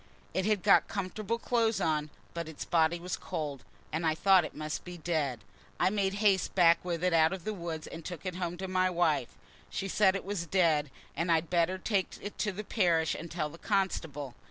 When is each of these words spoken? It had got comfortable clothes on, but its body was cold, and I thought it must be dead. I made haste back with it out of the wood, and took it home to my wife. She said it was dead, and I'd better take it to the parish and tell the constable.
It 0.33 0.47
had 0.47 0.63
got 0.63 0.87
comfortable 0.87 1.37
clothes 1.37 1.79
on, 1.79 2.09
but 2.33 2.49
its 2.49 2.65
body 2.65 2.99
was 2.99 3.15
cold, 3.15 3.63
and 3.91 4.03
I 4.03 4.15
thought 4.15 4.43
it 4.43 4.55
must 4.55 4.83
be 4.83 4.97
dead. 4.97 5.43
I 5.79 5.91
made 5.91 6.15
haste 6.15 6.55
back 6.55 6.83
with 6.83 7.03
it 7.03 7.13
out 7.13 7.33
of 7.33 7.43
the 7.43 7.53
wood, 7.53 7.87
and 7.91 8.03
took 8.03 8.25
it 8.25 8.37
home 8.37 8.57
to 8.57 8.67
my 8.67 8.89
wife. 8.89 9.37
She 9.69 9.87
said 9.87 10.15
it 10.15 10.25
was 10.25 10.47
dead, 10.47 10.89
and 11.15 11.31
I'd 11.31 11.51
better 11.51 11.77
take 11.77 12.17
it 12.19 12.39
to 12.39 12.51
the 12.51 12.63
parish 12.63 13.13
and 13.13 13.29
tell 13.29 13.49
the 13.49 13.59
constable. 13.59 14.33